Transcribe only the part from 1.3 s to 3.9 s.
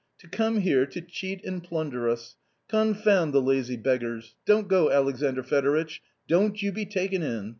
and plunder us! Con found the lazy